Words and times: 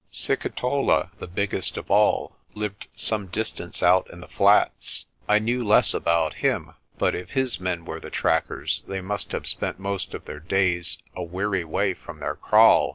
Sikitola, 0.11 1.11
the 1.19 1.27
biggest 1.27 1.77
of 1.77 1.91
all, 1.91 2.35
lived 2.55 2.87
some 2.95 3.27
distance 3.27 3.83
out 3.83 4.09
in 4.11 4.19
the 4.19 4.27
flats. 4.27 5.05
I 5.29 5.37
knew 5.37 5.63
less 5.63 5.93
about 5.93 6.33
him; 6.41 6.71
but 6.97 7.13
if 7.13 7.29
his 7.29 7.59
men 7.59 7.85
were 7.85 7.99
the 7.99 8.09
trackers, 8.09 8.83
they 8.87 8.99
must 9.01 9.31
have 9.31 9.45
spent 9.45 9.77
most 9.77 10.15
of 10.15 10.25
their 10.25 10.39
days 10.39 10.97
a 11.15 11.21
weary 11.21 11.63
way 11.65 11.93
from 11.93 12.19
their 12.19 12.33
kraal. 12.33 12.89